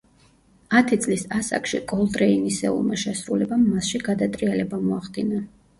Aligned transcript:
ათი 0.79 0.97
წლის 1.03 1.25
ასაკში 1.39 1.81
კოლტრეინისეულმა 1.93 2.99
შესრულებამ 3.05 3.71
მასში 3.71 4.07
გადატრიალება 4.11 4.87
მოახდინა. 4.91 5.47